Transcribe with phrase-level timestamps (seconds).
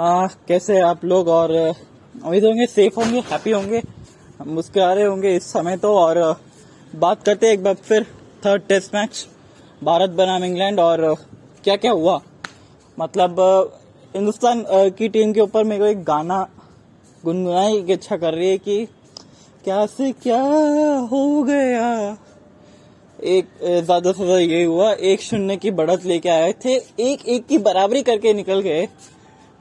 [0.00, 3.80] आ, कैसे आप लोग और उम्मीद होंगे सेफ़ होंगे हैप्पी होंगे
[4.46, 6.18] मुस्कुरा रहे होंगे इस समय तो और
[6.96, 8.06] बात करते हैं एक बार फिर
[8.46, 9.26] थर्ड टेस्ट मैच
[9.84, 11.04] भारत बनाम इंग्लैंड और
[11.64, 12.20] क्या क्या हुआ?
[12.98, 13.40] मतलब
[14.14, 14.64] हिंदुस्तान
[14.98, 16.40] की टीम के ऊपर मेरे को एक गाना
[17.24, 18.84] गुनगुनाई की इच्छा कर रही है कि
[19.64, 20.40] क्या से क्या
[21.12, 22.16] हो गया?
[23.18, 27.46] एक ज़्यादा से ज़्यादा ये हुआ एक शून्य की बढ़त लेके आए थे एक एक
[27.46, 28.88] की बराबरी करके निकल गए।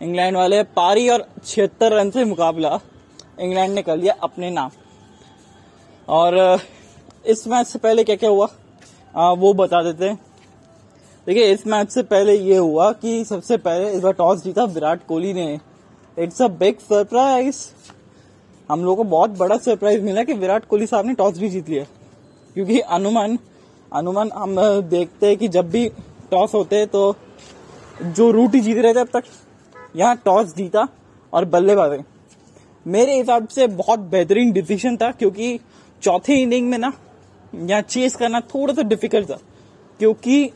[0.01, 2.79] इंग्लैंड वाले पारी और छिहत्तर रन से मुकाबला
[3.39, 4.71] इंग्लैंड ने कर लिया अपने नाम।
[6.09, 6.59] और
[7.25, 8.47] इस मैच से पहले क्या क्या हुआ?
[9.15, 10.19] आ, वो बता देते हैं।
[11.27, 15.05] देखिए इस मैच से पहले ये हुआ कि सबसे पहले इस बार टॉस जीता विराट
[15.07, 15.59] कोहली ने।
[16.19, 17.57] It's a big surprise.
[18.69, 21.69] हम लोगों को बहुत बड़ा सरप्राइज़ मिला कि विराट कोहली साहब ने टॉस भी जीत
[21.69, 21.83] लिया।
[22.53, 23.37] क्योंकि अनुमान
[23.93, 25.89] अनुमान हम देखते हैं कि जब भी
[26.31, 27.15] टॉस होते हैं तो
[28.01, 29.23] जो रूट ही जीत रहे थे अब तक।
[29.95, 30.87] यहाँ टॉस जीता
[31.33, 32.03] और बल्लेबाजी
[32.85, 35.59] मेरे हिसाब से बहुत बेहतरीन डिसीज़न था क्योंकि
[36.03, 36.91] चौथे इनिंग में ना
[37.53, 39.37] यहाँ चेस करना थोड़ा सा डिफ़िकल्ट था
[39.99, 40.51] क्योंकि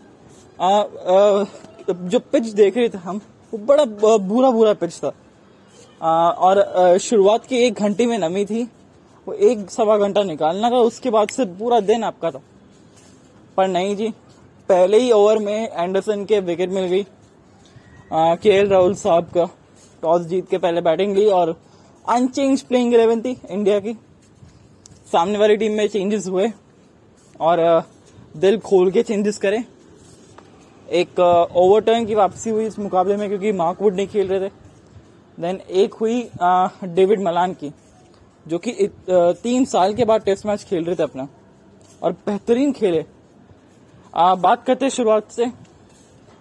[0.59, 1.45] आ, आ,
[1.89, 3.21] जो पिच देख रहे थे हम
[3.53, 3.85] वो बड़ा
[4.17, 5.11] बुरा बुरा पिच था।
[6.01, 8.63] आ, और शुरुआत की एक घंटे में नमी थी
[9.27, 12.41] वो एक सवा घंटा निकालना था उसके बाद से पूरा दिन आपका था।
[13.57, 14.09] पर नहीं जी
[14.69, 17.05] पहले ही ओवर में एंडरसन के विकेट मिल गई।
[18.13, 19.45] के एल राहुल साहब का
[20.03, 21.55] टॉस जीत के पहले बैटिंग ली और
[22.05, 23.93] अनचेंज प्लेइंग इलेवन थी इंडिया की।
[25.11, 26.51] सामने वाली टीम में चेंजेस हुए
[27.39, 27.61] और
[28.35, 29.63] दिल खोल के चेंजेस करे।
[30.89, 34.51] एक ओवरटर्न की वापसी हुई इस मुकाबले में क्योंकि मार्कवुड नहीं खेल रहे थे।
[35.37, 36.21] देन एक हुई
[36.85, 37.71] डेविड मलान की
[38.45, 41.27] जो कि तीन साल के बाद टेस्ट मैच खेल रहे थे अपना
[42.01, 43.03] और बेहतरीन खेले।
[44.13, 45.45] आ, बात करते शुरुआत से।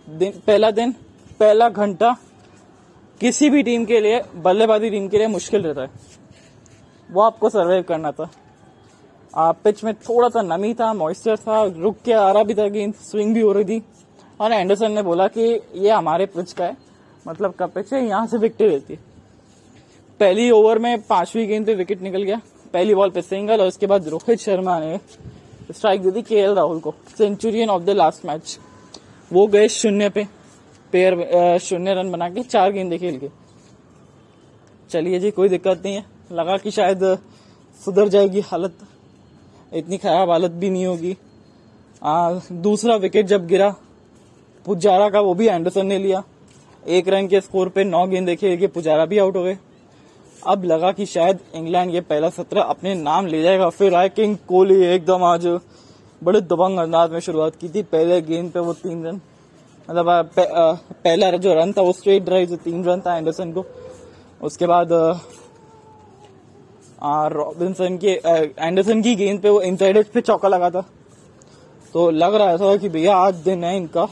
[0.08, 0.94] दिन पहला दिन
[1.42, 2.16] पहला घंटा
[3.20, 5.90] किसी भी टीम के लिए बल्लेबाजी टीम के लिए मुश्किल रहता है।
[7.10, 8.30] वो आपको सर्वाइव करना था।
[9.36, 12.68] आ, पिच में थोड़ा सा नमी था मॉइस्चर था रुक के आ रहा भी था
[12.68, 13.82] गेंद स्विंग भी हो रही थी।
[14.40, 16.76] और एंडरसन ने बोला कि ये हमारे पिच का है।
[17.28, 18.06] मतलब का पिच है?
[18.06, 19.00] यहाँ से विकेट रहती है।
[20.20, 22.40] पहली ओवर में पांचवी गेंद पे विकेट निकल गया।
[22.72, 25.00] पहली बॉल पे सिंगल और उसके बाद रोहित शर्मा ने
[25.70, 28.58] स्ट्राइक दी थी के राहुल को। Centurion of the last match
[29.32, 30.41] वो गए शून्य पे।
[30.92, 33.28] पेयर शून्य रन बना के चार गेंदे खेल के।
[34.90, 37.18] चलिए जी कोई दिक्कत नहीं है। लगा कि शायद
[37.84, 38.78] सुधर जाएगी हालत।
[39.74, 41.16] इतनी खराब हालत भी नहीं होगी।
[42.02, 43.74] आ, दूसरा विकेट जब गिरा
[44.66, 46.22] पुजारा का वो भी एंडरसन ने लिया।
[46.88, 49.58] एक रन के स्कोर पे नौ गेंदे खेल के पुजारा भी आउट हो गए।
[50.46, 54.36] अब लगा कि शायद इंग्लैंड ये पहला सत्र अपने नाम ले जाएगा। फिर आए किंग
[54.48, 55.46] कोहली एकदम आज
[56.22, 59.20] बड़े दबंग अंदाज में शुरुआत की थी। पहले गेंद पे वो तीन रन।
[59.88, 63.64] मतलब पहला जो रन था, वो स्ट्रेट ड्राइव से तीन रन था एंडरसन को।
[64.40, 64.88] उसके बाद
[67.32, 68.10] रॉबिन्सन के
[68.58, 70.84] एंडरसन की गेंद पे वो इनसाइड पे चौका लगा था।
[71.94, 74.06] तो लग रहा था कि भैया, आज दिन है इनका।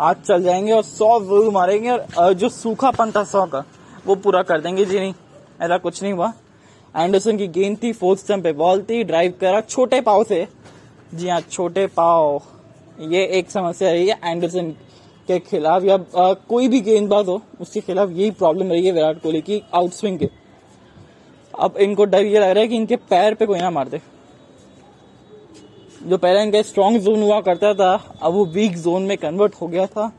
[0.00, 3.64] आज चल जाएँगे और सौ ज़रूर मारेंगे और जो सूखापन था सौ का,
[4.06, 5.14] वो पूरा कर देंगे जी नहीं।
[5.60, 6.32] ऐसा कुछ नहीं हुआ।
[6.94, 10.46] एंडरसन की गेंद थी फोर्थ स्टंप पे बॉल थी ड्राइव करा छोटे पाव से।
[11.14, 12.40] जी हाँ छोटे पाव।
[13.10, 14.91] ये एक समस्या रही है एंडरसन के।
[15.28, 19.40] खिलाफ या आ, कोई भी गेंदबाज हो उसके खिलाफ यही प्रॉब्लम रही है विराट कोहली
[19.40, 20.28] की आउट स्विंग के।
[21.54, 24.00] अब इनको डर ये लग रहा है कि इनके पैर पे कोई ना मार दे।
[26.02, 29.66] जो पहले इनका स्ट्रॉन्ग जोन हुआ करता था अब वो वीक जोन में कन्वर्ट हो
[29.66, 30.10] गया था।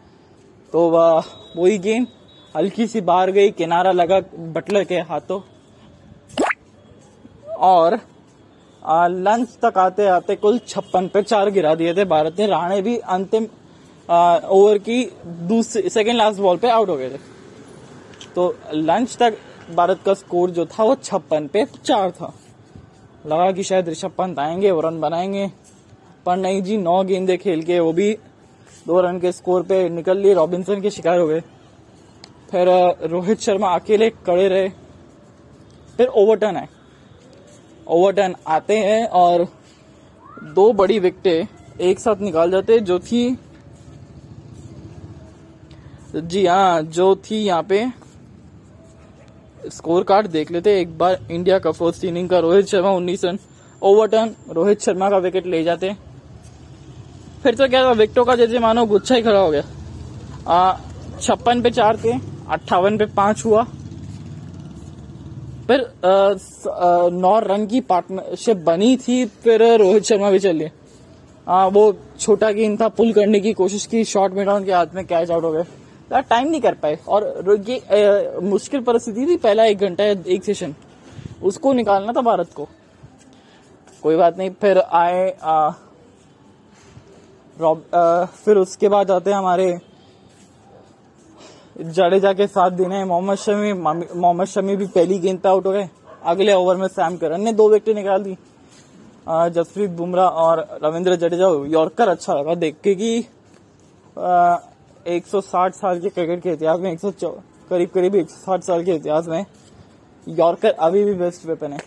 [0.74, 2.08] तो वही गेंद
[2.56, 4.20] हल्की सी बाहर गई किनारा लगा
[4.54, 5.40] बटलर के हाथों।
[7.62, 8.00] और
[8.84, 12.98] लंच तक आते आते कुल छप्पन पे चार गिरा दिए थे भारत ने। राणे भी
[12.98, 13.48] अंतिम
[14.10, 17.18] ओवर की दूसरी सेकेंड लास्ट बॉल पे आउट हो गए थे।
[18.36, 19.38] तो लंच तक
[19.76, 22.34] भारत का स्कोर जो था वो छप्पन पे चार था।
[23.26, 25.52] लगा कि शायद ऋषभ पंत आएँगे, वो रन बनाएँगे।
[26.26, 28.18] पर नहीं जी नौ गेंदे खेल के, वो भी
[28.88, 31.40] दो रन के स्कोर पे निकल लिए। रॉबिन्सन के शिकार हो गए।
[32.52, 32.70] फिर
[33.10, 34.70] रोहित शर्मा अकेले कड़े रहे।
[35.98, 36.70] फिर ओवरटर्न है
[37.88, 39.48] ओवरटर्न आते हैं और
[40.44, 41.48] दो बड़ी विकेटें
[41.82, 43.38] एक साथ निकाल जाते जो थी
[46.16, 47.86] जी हाँ जो थी यहाँ पे
[49.72, 53.38] स्कोर कार्ड देख लेते एक बार इंडिया का फ़र्स्ट इनिंग का रोहित शर्मा उन्नीस run
[53.82, 55.94] over overturn Rohit Sharma का विकेट ले जाते
[57.44, 59.62] फिर तो क्या था विकेटों का जैसे मानो गुच्छा ही खड़ा हो गया।
[61.22, 62.14] छप्पन पे चार थे
[62.50, 63.64] अट्ठावन पे पाँच हुआ।
[65.68, 65.92] फिर
[67.14, 70.72] नौ रन की पार्टनरशिप बनी थी फिर रोहित शर्मा भी चलिए
[71.48, 74.96] आ, वो छोटा गेंद था पुल करने की कोशिश की शॉर्ट मिड ऑन के हाथ
[74.96, 75.64] में कैच आउट हो गए
[76.12, 80.76] टाइम नहीं कर पाए। और ये मुश्किल परिस्थिति थी पहला एक घंटा एक सेशन
[81.44, 82.68] उसको निकालना था भारत को।
[84.04, 85.72] कोई बात नहीं फिर आए आ,
[87.58, 87.84] रॉब
[88.36, 89.78] फिर उसके बाद आते हैं हमारे
[91.78, 95.72] जडेजा के साथ दिन है। मोहम्मद शमी मोहम्मद शमी भी पहली गेंद पे आउट हो
[95.72, 95.90] गए।
[96.24, 98.38] अगले ओवर में सैम करन ने दो विकेट निकाल दी।
[99.28, 103.20] जसप्रीत बुमराह और रविंद्र जडेजा। यॉर्कर अच्छा लगा देख के कि
[105.06, 107.30] 160 साल के क्रिकेट के इतिहास में 100
[107.70, 109.46] करीब करीब 160 साल के इतिहास में,
[110.28, 111.80] यॉर्कर अभी भी बेस्ट वेपन है।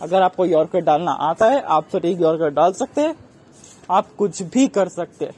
[0.00, 3.14] अगर आपको यॉर्कर डालना आता है, आप सटीक यॉर्कर डाल सकते हैं,
[3.90, 5.34] आप कुछ भी कर सकते हैं।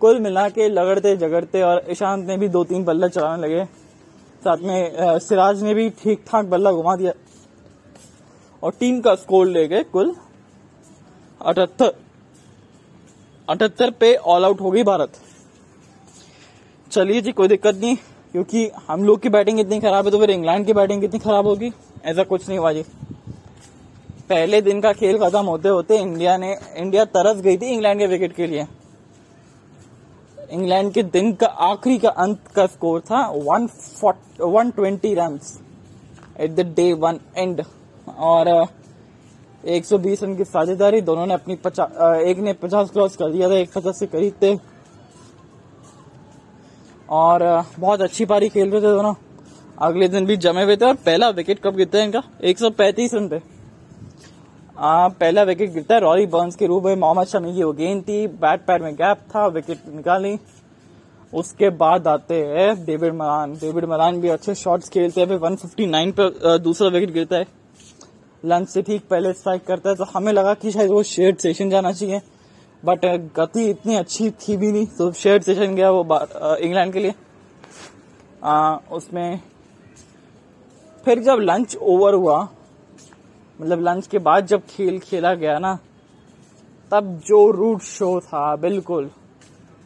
[0.00, 3.64] कुल मिला के लगड़ते, झगड़ते और ईशांत ने भी दो तीन बल्ला चलाने लगे।
[4.42, 7.12] साथ में सिराज ने भी ठीक ठाक बल्ला घुमा दिया।
[8.62, 10.14] और टीम का स्कोर ले गए कुल
[11.40, 11.94] अठहत्तर
[13.48, 15.12] अठहत्तर पे ऑल आउट हो गई भारत।
[16.94, 17.96] चलिए जी, कोई दिक्कत नहीं,
[18.32, 21.46] क्योंकि हम लोग की बैटिंग इतनी खराब है तो फिर इंग्लैंड की बैटिंग कितनी खराब
[21.46, 21.72] होगी?
[22.04, 22.82] ऐसा कुछ नहीं हुआ जी।
[24.28, 28.06] पहले दिन का खेल खत्म होते होते इंडिया ने, इंडिया तरस गई थी इंग्लैंड के
[28.06, 28.66] विकेट के लिए।
[30.50, 33.68] इंग्लैंड के दिन का आखिरी का अंत का स्कोर था one
[34.40, 35.38] one twenty run
[36.40, 37.62] at the day one end
[38.08, 38.66] और,
[39.64, 43.30] एक सौ बीस रन की साझेदारी, दोनों ने अपनी पचास एक ने पचास क्रॉस कर
[43.30, 44.54] दिया था, एक पचास से करीब थे।
[47.10, 49.14] और बहुत अच्छी पारी खेल रहे थे दोनों।
[49.78, 52.22] अगले दिन भी जमे हुए थे और पहला विकेट कब गिरता है इनका?
[52.44, 53.42] 135 रन पे।
[54.78, 58.02] आ, पहला विकेट गिरता है रॉरी बर्न्स के रूप में। मोहम्मद शमी की वो गेंद
[58.02, 60.38] थी। बैट पैड में गैप था विकेट निकाली।
[61.34, 66.12] उसके बाद आते हैं डेविड मरान। डेविड मरान भी अच्छे शॉट्स खेलते हैं। फिर 159
[66.12, 67.46] पे अ, दूसरा विकेट गिरता है।
[68.44, 71.70] लंच से ठीक पहले स्ट्राइक करता है। तो हमें लगा कि शायद वो शेयर्ड सेशन
[71.70, 72.20] जाना चाहिए।
[72.84, 73.04] बट
[73.36, 76.02] गति इतनी अच्छी थी भी नहीं तो शेयर्ड सेशन गया वो
[76.56, 77.14] इंग्लैंड के लिए।
[78.44, 79.40] आ, उसमें
[81.04, 82.40] फिर जब लंच ओवर हुआ
[83.58, 85.78] मतलब लंच के बाद जब खेल खेला गया ना
[86.90, 89.10] तब जो रूट शो था बिल्कुल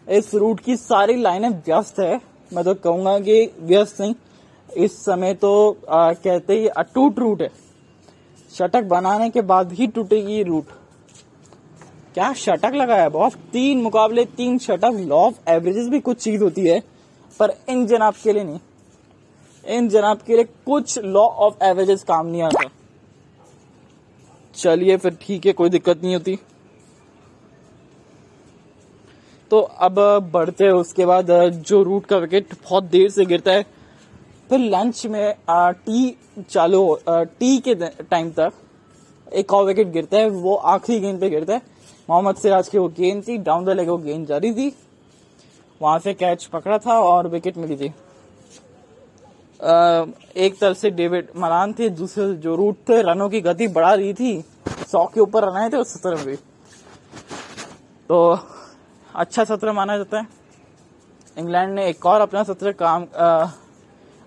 [0.07, 4.15] इस रूट की सारी लाइनें व्यस्त है। मैं तो कहूँगा कि व्यस्त नहीं
[4.77, 7.51] इस समय तो आ, कहते ही अटूट रूट है।
[8.53, 10.67] शटक बनाने के बाद ही टूटेगी रूट
[12.15, 16.67] क्या शटक लगाया बॉस तीन मुकाबले तीन शटक लॉ ऑफ़ एवरेजेस भी कुछ चीज़ होती
[16.67, 16.81] है
[17.41, 18.59] पर इन जनाब के लिए नहीं।
[19.65, 22.69] इन जनाब के लिए कुछ लॉ ऑफ़ एवरेजेस काम नहीं आता।
[24.57, 26.39] चलिए फिर ठीक है कोई दिक्कत नहीं होती।
[29.51, 29.99] तो अब
[30.33, 31.31] बढ़ते हैं उसके बाद
[31.67, 33.63] जो रूट का विकेट बहुत देर से गिरता है
[34.51, 36.17] फिर लंच में आ, टी
[36.51, 38.53] चालू टी के टाइम तक
[39.35, 41.63] एक और विकेट गिरता है वो आखिरी गेंद पे गिरता है।
[42.09, 44.73] मोहम्मद सिराज की वो गेंद थी डाउन द लेग वो गेंद जारी थी।
[45.81, 47.93] वहाँ से कैच पकड़ा था और विकेट मिली थी।
[50.37, 54.15] एक तरफ़ से डेविड मरान थे दूसरे जो रूट थे रनों की गति बढ़ा रही
[54.15, 54.45] थी।
[54.91, 56.37] सौ के ऊपर रन आए थे उस सत्र में भी।
[58.09, 58.39] तो
[59.15, 60.27] अच्छा सत्र माना जाता है।
[61.37, 63.49] इंग्लैंड ने एक और अपना सत्र काम आ,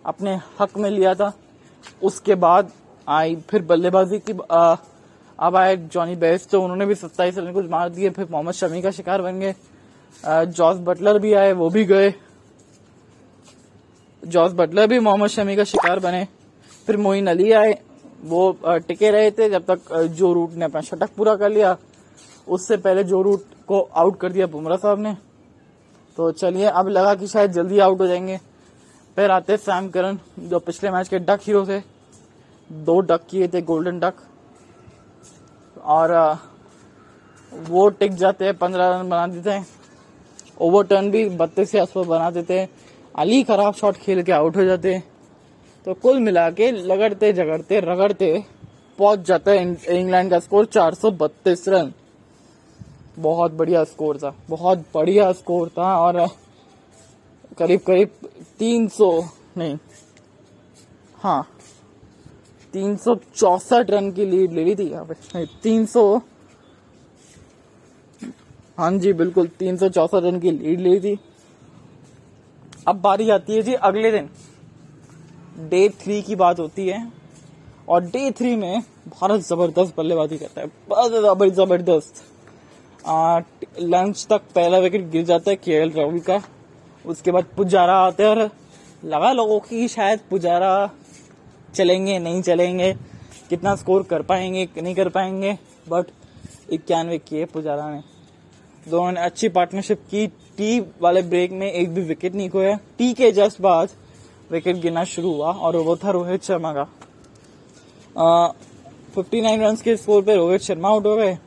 [0.06, 1.32] अपने हक में लिया था।
[2.04, 2.72] उसके बाद
[3.08, 4.76] आई फिर बल्लेबाजी की आ,
[5.42, 8.82] अब आए जॉनी बेस तो उन्होंने भी सत्ताईस रन कुछ मार दिए, फिर मोहम्मद शमी
[8.82, 9.54] का शिकार बन गए।
[10.48, 12.14] जॉस बटलर भी आए, वो भी गए।
[14.24, 16.28] जॉस बटलर भी मोहम्मद शमी का शिकार बने।
[16.88, 17.78] फिर मोइन अली आए,
[18.24, 21.76] वो टिके रहे थे जब तक जो रूट ने अपना शतक पूरा कर लिया।
[22.48, 25.16] उससे पहले जो रूट को आउट कर दिया बुमराह साहब ने।
[26.18, 28.38] तो चलिए, अब लगा कि शायद जल्दी आउट हो जाएँगे।
[29.18, 31.80] फिर आते सैम करन जो पिछले मैच के डक हीरो थे।
[32.70, 34.14] दो डक किए थे गोल्डन डक
[35.84, 36.40] और
[37.52, 39.66] वो टिक जाते हैं, पंद्रह रन बना देते हैं।
[40.62, 42.70] ओवर टर्न भी बत्तीस के आसपास बना देते हैं।
[43.16, 45.04] अली खराब शॉट खेल के आउट हो जाते हैं।
[45.88, 48.44] तो कुल मिला के लगड़ते, झगड़ते, रगड़ते
[49.00, 49.62] पहुँच जाता है
[49.92, 51.94] इंग्लैंड का स्कोर 432 रन।
[53.20, 56.28] बहुत बढ़िया स्कोर था, बहुत बढ़िया स्कोर था और
[57.60, 58.10] करीब करीब
[58.60, 59.24] 300
[59.58, 59.78] नहीं।
[61.16, 61.48] हाँ
[62.74, 66.22] तीन सौ चौसठ रन की लीड ले ली थी यहाँ पे। तीन सौ
[68.78, 71.18] हाँ जी, बिल्कुल, तीन सौ चौसठ रन की लीड ली थी।
[72.88, 74.30] अब बारी आती है जी अगले दिन।
[75.70, 77.12] डे थ्री की बात होती है
[77.90, 82.24] और डे थ्री में भारत ज़बरदस्त बल्लेबाजी करता है। बहुत जबर ज़बरदस्त।
[83.82, 86.42] लंच तक पहला विकेट गिर जाता है के राहुल का।
[87.06, 88.50] उसके बाद पुजारा आते हैं और
[89.06, 90.90] लगा लोगों की शायद पुजारा
[91.76, 92.94] चलेंगे, नहीं चलेंगे,
[93.50, 96.06] कितना स्कोर कर पाएँगे, नहीं कर पाएँगे बट
[96.72, 98.02] इक्यानवे किए पुजारा ने।
[98.86, 103.14] दोनों ने अच्छी पार्टनरशिप की। टी वाले ब्रेक में एक भी विकेट नहीं खोया। टी
[103.14, 103.90] के जस्ट बाद
[104.52, 106.84] विकेट गिरना शुरू हुआ और वो था रोहित शर्मा का।
[109.16, 111.38] फिफ्टी नाइन रन के स्कोर पे रोहित शर्मा आउट हो गए।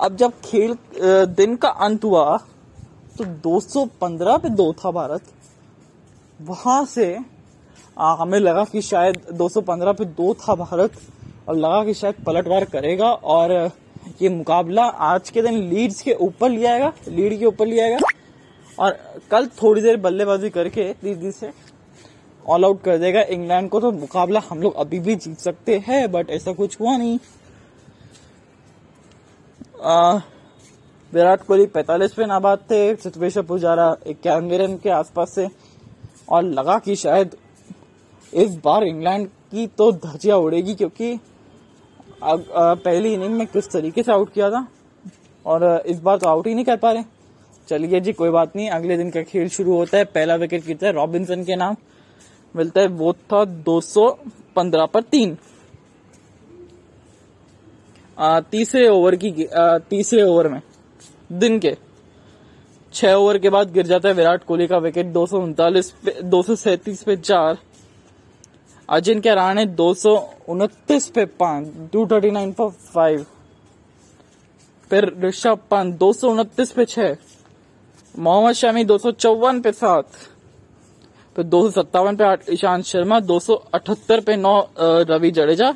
[0.00, 0.76] अब जब खेल
[1.34, 2.36] दिन का अंत हुआ
[3.18, 5.22] तो 215 पे दो था भारत।
[6.40, 7.16] वहाँ से
[7.98, 10.92] आ, हमें लगा कि शायद 215 पे दो था भारत
[11.48, 13.52] और लगा कि शायद पलटवार करेगा और
[14.22, 17.98] ये मुकाबला आज के दिन लीड्स के ऊपर लिया आएगा लीड के ऊपर लिया आएगा
[18.78, 18.98] और
[19.30, 21.50] कल थोड़ी देर बल्लेबाजी करके दीदी से
[22.48, 26.10] ऑल आउट कर देगा इंग्लैंड को तो मुकाबला हम लोग अभी भी जीत सकते हैं
[26.12, 27.18] बट ऐसा कुछ हुआ नहीं।
[31.12, 35.48] विराट कोहली पैतालीस पे नाबाद थे चितवेश्वर पुजारा इक्यानवे रन के आसपास से
[36.28, 37.36] और लगा कि शायद
[38.32, 41.18] इस बार इंग्लैंड की तो धजिया उड़ेगी क्योंकि
[42.22, 44.66] पहली इनिंग में किस तरीके से आउट किया था
[45.44, 47.04] और इस बार तो आउट ही नहीं कर पा रहे।
[47.68, 50.86] चलिए जी, कोई बात नहीं, अगले दिन का खेल शुरू होता है, पहला विकेट गिरता
[50.86, 51.76] है रॉबिन्सन के नाम।
[52.54, 55.36] मिलता है, वो था 215 पर तीन।
[58.50, 59.30] तीसरे ओवर की
[59.90, 60.60] तीसरे ओवर में,
[61.32, 61.76] दिन के
[62.94, 65.92] छह ओवर के बाद गिर जाता है विराट कोहली का विकेट, दो सौ उनतालीस
[66.24, 67.58] दो सौ सैतीस पे चार।
[68.90, 70.14] अजिंक्य रहाणे दो सौ
[70.48, 73.24] उनतीस पे पाँच टू थर्टी नाइन पर फाइव
[74.90, 77.16] फिर ऋषभ पंत दो सौ उनतीस पे छह।
[78.14, 80.06] मोहम्मद शमी दो सौ चौवन पे सात।
[81.36, 85.72] फिर दो सौ सत्तावन पे आठ ईशांत शर्मा दो सौ अठहत्तर पे नौ रवि जडेजा।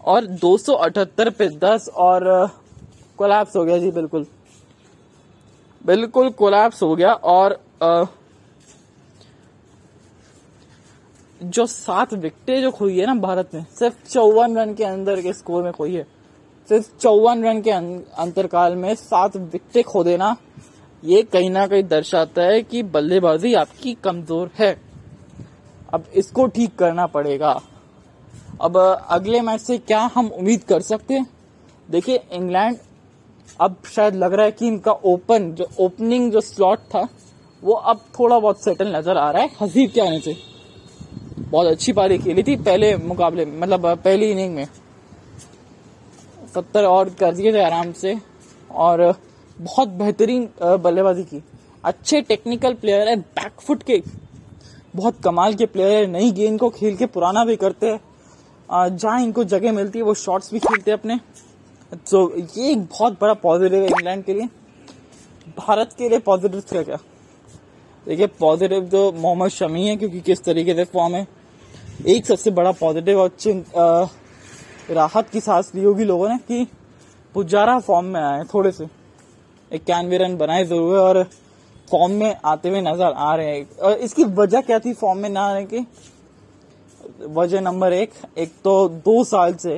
[0.00, 2.24] और दो सौ अठहत्तर पे दस और
[3.18, 4.26] कोलैप्स हो गया जी बिल्कुल।
[5.84, 8.04] बिल्कुल कोलैप्स हो गया और आ,
[11.46, 15.32] जो सात विकेटें जो खोई है ना भारत ने सिर्फ़ चौवन रन के अंदर के
[15.32, 16.02] स्कोर में खोई है।
[16.68, 20.36] सिर्फ़ चौवन रन के अं-, अंतरकाल में सात विकेटें खो देना
[21.02, 24.74] ये कहीं ना कहीं दर्शाता है कि बल्लेबाजी आपकी कमज़ोर है।
[25.94, 27.60] अब इसको ठीक करना पड़ेगा।
[28.60, 28.76] अब
[29.10, 31.26] अगले मैच से क्या हम उम्मीद कर सकते हैं?
[31.88, 32.76] देखिए इंग्लैंड
[33.60, 37.06] अब शायद लग रहा है कि इनका ओपन जो ओपनिंग जो स्लॉट था
[37.62, 40.36] वो अब थोड़ा बहुत सेटल नज़र आ रहा है हसीब के आने से
[41.36, 44.66] बहुत अच्छी पारी खेली थी पहले मुकाबले मतलब पहली इनिंग में।
[46.54, 48.16] सत्तर और कर दिए थे आराम से,
[48.70, 49.14] और
[49.58, 51.42] बहुत बेहतरीन बल्लेबाजी की।
[51.84, 54.02] अच्छे टेक्निकल प्लेयर है बैकफुट के।
[54.96, 59.20] बहुत कमाल के प्लेयर है, नई गेंद को खेल के पुराना भी करते हैं। जहाँ
[59.22, 61.18] इनको जगह मिलती है, वो शॉट्स भी खेलते हैं अपने।
[62.10, 64.48] तो ये एक बहुत बड़ा पॉजिटिव है इंग्लैंड के लिए।
[65.58, 66.98] भारत के लिए पॉजिटिव क्या क्या?
[68.06, 71.26] देखिए पॉजिटिव तो मोहम्मद शमी है, क्योंकि किस तरीके से फॉर्म है।
[72.06, 74.08] एक सबसे बड़ा पॉजिटिव और
[74.90, 76.66] राहत की सांस ली होगी लोगों ने कि
[77.34, 78.86] पुजारा फॉर्म में आए थोड़े से।
[79.70, 81.22] इक्यानवे रन बनाए ज़रूर और
[81.88, 85.28] फॉर्म में आते हुए नज़र आ रहे हैं। और इसकी वजह क्या थी फॉर्म में
[85.30, 85.86] ना आने की?
[87.30, 89.76] वजह नंबर एक एक तो दो साल से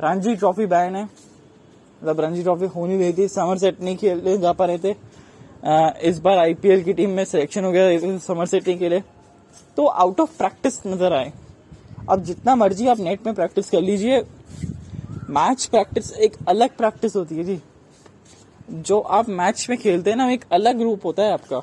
[0.00, 4.52] रणजी ट्रॉफी बैन है। मतलब रणजी ट्रॉफी होनी रही थी, समर सेट नहीं खेलने जा
[4.52, 4.92] पा रहे थे।
[5.62, 9.02] इस बार आईपीएल की टीम में सिलेक्शन हो गया समर सेटिंग के लिए।
[9.76, 11.32] तो आउट ऑफ़ प्रैक्टिस नज़र आए।
[12.10, 14.20] अब जितना मर्ज़ी आप नेट में प्रैक्टिस कर लीजिए
[15.30, 17.60] मैच प्रैक्टिस एक अलग प्रैक्टिस होती है जी।
[18.70, 21.62] जो आप मैच में खेलते हैं ना, एक अलग रूप होता है आपका।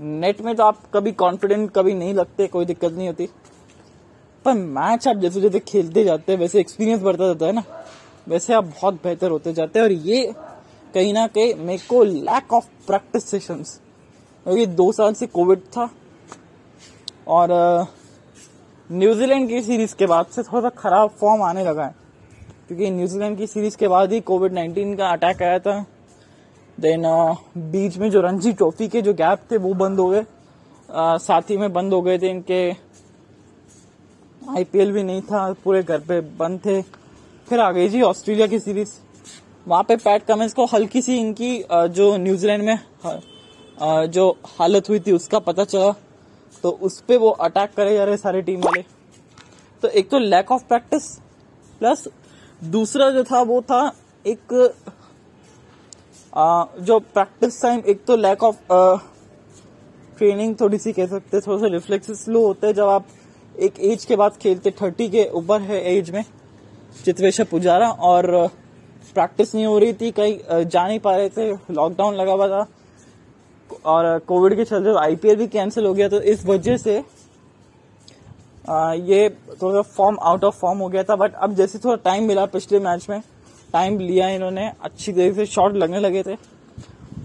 [0.00, 3.28] नेट में तो आप कभी कॉन्फिडेंट कभी नहीं लगते, कोई दिक्कत नहीं होती।
[4.44, 7.62] पर मैच आप जैसे जैसे खेलते जाते हैं, वैसे एक्सपीरियंस बढ़ता जाता है ना।
[8.28, 10.32] वैसे आप बहुत बेहतर होते जाते हैं। और ये
[10.94, 13.80] कहीं ना कहीं मेरे को लैक ऑफ़ प्रैक्टिस सेशंस
[14.46, 15.88] क्योंकि दो साल से कोविड था
[17.28, 17.48] और
[18.90, 21.94] न्यूजीलैंड की सीरीज़ के बाद से थोड़ा सा खराब फॉर्म आने लगा है।
[22.68, 25.84] क्योंकि न्यूजीलैंड की सीरीज़ के बाद ही कोविड नाइन्टीन का अटैक आया था।
[26.78, 27.02] देन
[27.72, 30.24] बीच में जो रणजी ट्रॉफी के जो गैप थे वो बंद हो गए।
[31.18, 32.70] साथ ही में बंद हो गए थे इनके।
[34.50, 36.80] आईपीएल भी नहीं था, पूरे घर पे बंद थे।
[37.48, 38.92] फिर आ गई जी ऑस्ट्रेलिया की सीरीज़
[39.66, 42.78] वहाँ पे पैट कमेंस को हल्की सी इनकी जो न्यूजीलैंड में
[44.08, 45.92] जो हालत हुई थी उसका पता चला।
[46.64, 48.82] तो उस पर वो अटैक करे जा रहे सारे टीम वाले।
[49.82, 51.08] तो एक तो लैक ऑफ़ प्रैक्टिस
[51.80, 52.06] प्लस
[52.62, 53.92] दूसरा जो था, वो था
[54.24, 54.52] एक
[56.32, 58.56] जो प्रैक्टिस टाइम एक तो लैक ऑफ़
[60.18, 63.06] ट्रेनिंग थोड़ी सी कह सकते थोड़ा सा रिफ्लेक्स स्लो होते हैं जब आप
[63.62, 66.24] एक एज के बाद खेलते थर्टी के ऊपर है एज में
[67.04, 68.48] चित्रेश्वर पुजारा और
[69.14, 72.66] प्रैक्टिस नहीं हो रही थी कहीं जा नहीं पा रहे थे लॉकडाउन लगा हुआ था।
[73.84, 76.96] और कोविड के चलते आईपीएल भी कैंसिल हो गया तो इस वजह से
[79.04, 79.28] ये
[79.62, 82.78] थोड़ा फॉर्म आउट ऑफ़ फॉर्म हो गया था बट अब जैसे थोड़ा टाइम मिला पिछले
[82.78, 83.20] मैच में
[83.72, 86.36] टाइम लिया इन्होंने अच्छी तरीके से शॉट लगने लगे थे।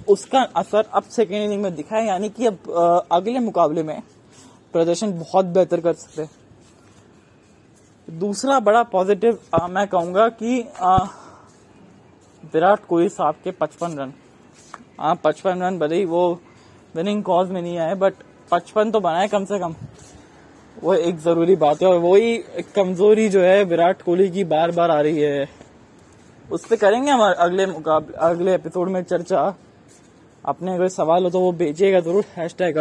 [0.08, 4.02] उसका असर अब सेकेंड इनिंग में दिखा है यानी कि अब अगले मुकाबले में
[4.74, 6.28] प्रदर्शन बहुत बेहतर कर सकते
[8.08, 10.98] दूसरा बड़ा पॉजिटिव मैं कहूँगा कि आ,
[12.44, 14.14] विराट कोहली साहब के 55 रन।
[15.00, 16.22] हाँ पचपन रन भले ही वो
[16.96, 18.14] विनिंग कॉज में नहीं आए बट
[18.52, 19.76] पचपन तो बनाए कम से कम।
[20.76, 22.38] वो एक ज़रूरी बात है और वही
[22.76, 25.48] कमज़ोरी जो है विराट कोहली की बार बार आ रही है।
[26.50, 29.54] उस पर करेंगे हम अगले मुकाबले अगले एपिसोड में चर्चा।
[30.44, 32.78] अपने अगर सवाल हो तो वो भेजिएगा ज़रूर हैश टैग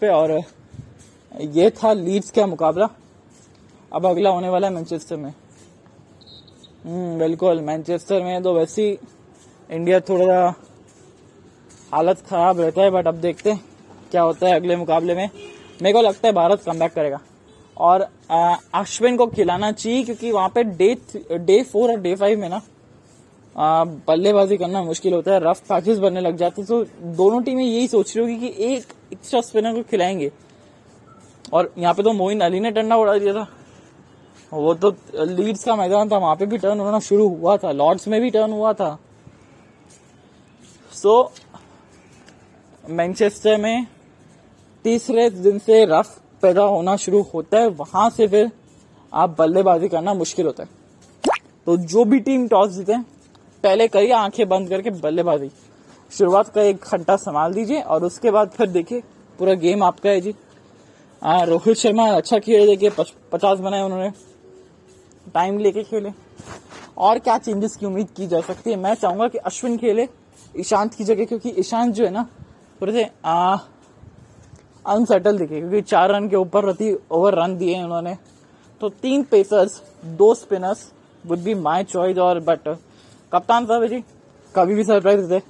[0.00, 0.40] पे और
[1.52, 2.88] ये था लीड्स का मुकाबला।
[3.92, 5.32] अब अगला होने वाला है मैनचेस्टर में।
[6.84, 8.98] बिल्कुल। मैनचेस्टर में तो वैसे ही
[9.70, 10.54] इंडिया थोड़ा
[11.92, 13.60] हालत खराब रहता है बट अब देखते हैं
[14.10, 15.28] क्या होता है अगले मुकाबले में।
[15.82, 17.20] मेरे को लगता है भारत कम करेगा।
[17.76, 18.06] और
[18.74, 20.94] अश्विन को खिलाना चाहिए, क्योंकि वहाँ पे डे
[21.32, 22.60] डे फोर और डे फाइव में ना
[24.08, 26.84] बल्लेबाजी करना मुश्किल होता है रफ पैचेस बनने लग जाते हैं। तो
[27.16, 30.30] दोनों टीमें यही सोच रही होगी कि एक एक्स्ट्रा स्पिनर को खिलाएँगे।
[31.52, 33.46] और यहाँ पे तो मोइन अली ने टंडा उड़ा दिया था।
[34.52, 38.08] वो तो लीड्स का मैदान था वहाँ पे भी टर्न होना शुरू हुआ था लॉर्ड्स
[38.08, 38.98] में भी टर्न हुआ था।
[40.92, 43.86] सो so, मैनचेस्टर में
[44.84, 48.50] तीसरे दिन से रफ पैदा होना शुरू होता है वहाँ से फिर
[49.12, 50.68] आप बल्लेबाजी करना मुश्किल होता है।
[51.66, 52.96] तो जो भी टीम टॉस जीते
[53.64, 55.50] पहले करिए आँखें बंद करके बल्लेबाजी।
[56.12, 59.02] शुरुआत का एक घंटा संभाल दीजिए और उसके बाद फिर देखिए
[59.38, 60.34] पूरा गेम आपका है जी।
[61.22, 62.90] रोहित शर्मा अच्छा खेल देखिए
[63.32, 64.10] पचास बनाए उन्होंने।
[65.28, 66.12] टाइम लेके खेले।
[66.98, 68.76] और क्या चेंजेस की उम्मीद की जा सकती है?
[68.76, 70.08] मैं चाहूँगा कि अश्विन खेले,
[70.56, 72.26] ईशांत की जगह, क्योंकि ईशांत जो है ना,
[72.80, 73.04] थोड़े से
[74.86, 78.16] अनसेटल दिखे, क्योंकि चार रन के ऊपर प्रति ओवर रन दिए उन्होंने।
[78.80, 80.90] तो तीन पेसर्स दो spinners
[81.24, 82.68] would be my choice और बट
[83.32, 84.02] कप्तान साहब जी,
[84.54, 85.40] कभी भी सरप्राइज़ थे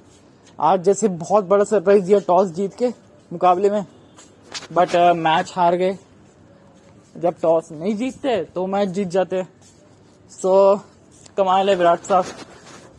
[0.59, 2.87] आज जैसे बहुत बड़ा सरप्राइज़ दिया टॉस जीत के
[3.31, 3.85] मुकाबले में
[4.73, 5.97] बट मैच हार गए।
[7.15, 9.43] जब टॉस नहीं जीतते तो मैच जीत जाते।
[10.31, 10.75] सो,
[11.37, 12.25] कमाल है विराट साहब।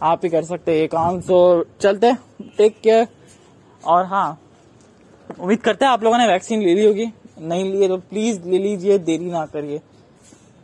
[0.02, 2.12] आप ही कर सकते हैं ये काम। सो, चलते
[2.56, 3.06] टेक केयर
[3.82, 4.40] और हाँ
[5.30, 7.06] उम्मीद करते हैं आप लोगों ने वैक्सीन ले ली होगी।
[7.40, 9.80] नहीं लिए तो प्लीज़ ले लीजिए, देरी ना करिए।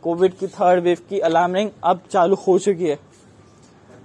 [0.03, 2.99] कोविड की थर्ड वेव की अलार्मिंग अब चालू हो चुकी है।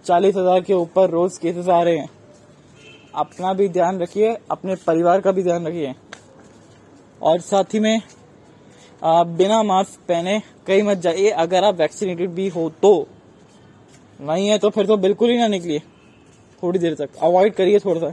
[0.07, 2.09] चालीस हज़ार के ऊपर रोज केसेस आ रहे हैं।
[3.15, 5.95] अपना भी ध्यान रखिए, अपने परिवार का भी ध्यान रखिए।
[7.23, 8.01] और साथ ही में
[9.03, 13.09] आप बिना मास्क पहने कहीं मत जाइए। अगर आप वैक्सीनेटेड भी हो तो।
[14.21, 15.83] नहीं है तो फिर तो बिल्कुल ही ना निकलिए।
[16.63, 18.13] थोड़ी देर तक। अवॉइड करिए थोड़ा सा।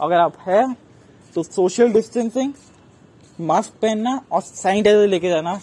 [0.00, 0.62] अगर आप है
[1.34, 2.52] तो सोशल डिस्टेंसिंग
[3.38, 5.60] मास्क पहनना और सैनिटाइजर लेके जाना।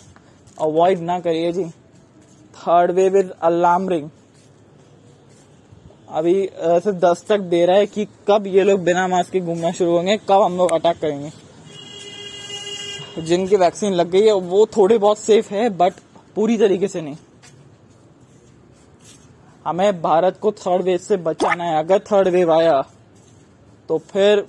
[0.61, 1.65] अवॉइड ना करिए जी।
[2.55, 4.09] Third wave is alarm ring
[6.09, 9.71] अभी ऐसे दस तक दे रहा है कि कब ये लोग बिना मास्क के घूमना
[9.71, 11.31] शुरू होंगे, कब हम लोग अटैक करेंगे।
[13.19, 15.93] जिनकी वैक्सीन लग गई है, वो थोड़े बहुत सेफ़ है बट
[16.35, 17.15] पूरी तरीके से नहीं।
[19.65, 22.81] हमें भारत को थर्ड वेव से बचाना है। अगर थर्ड वेव आया
[23.89, 24.45] तो फिर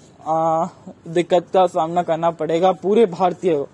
[1.09, 3.65] दिक्कत का सामना करना पड़ेगा पूरे भारतीय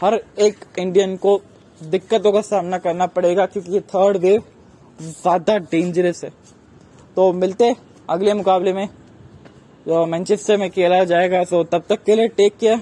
[0.00, 1.40] हर एक इंडियन को
[1.80, 4.42] दिक्कतों का सामना करना पड़ेगा, क्योंकि ये थर्ड वेव
[4.98, 6.30] ज़्यादा डेंजरस है।
[7.16, 7.74] तो मिलते
[8.08, 8.88] अगले मुकाबले में।
[9.86, 12.80] जो मैनचेस्टर में खेला जाएगा तो तब तक के लिए take care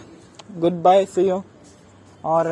[0.57, 1.42] good bye see you
[2.25, 2.47] और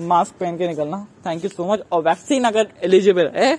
[0.00, 3.58] मास्क पहन के निकलना। थैंक यू सो मच और वैक्सीन अगर एलिजिबल है,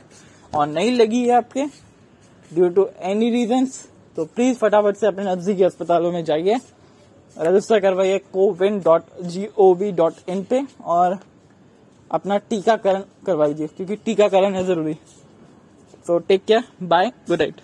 [0.54, 1.66] और नहीं लगी है आपके
[2.52, 6.60] ड्यू टू एनी रीजंस तो प्लीज़ फटाफट से अपने नजदीकी अस्पतालों में जाइए।
[7.36, 11.18] रजिस्टर करवाइए CoWIN dot G O V dot in पे और
[12.12, 14.94] अपना टीकाकरण करवाइए क्योंकि टीकाकरण है ज़रूरी।
[16.06, 17.62] तो take care bye good night